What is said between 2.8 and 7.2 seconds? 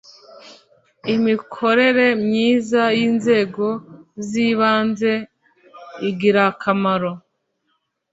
y ‘inzego z ‘ibanze igirakamaro.